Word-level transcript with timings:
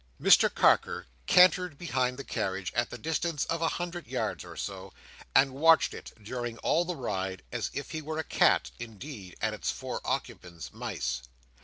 Mr 0.19 0.51
Carker 0.51 1.05
cantered 1.27 1.77
behind 1.77 2.17
the 2.17 2.23
carriage 2.23 2.73
at 2.73 2.89
the 2.89 2.97
distance 2.97 3.45
of 3.45 3.61
a 3.61 3.67
hundred 3.77 4.07
yards 4.07 4.43
or 4.43 4.57
so, 4.57 4.91
and 5.35 5.51
watched 5.53 5.93
it, 5.93 6.11
during 6.23 6.57
all 6.63 6.83
the 6.83 6.95
ride, 6.95 7.43
as 7.51 7.69
if 7.71 7.91
he 7.91 8.01
were 8.01 8.17
a 8.17 8.23
cat, 8.23 8.71
indeed, 8.79 9.35
and 9.43 9.53
its 9.53 9.69
four 9.69 10.01
occupants, 10.03 10.73
mice. 10.73 11.21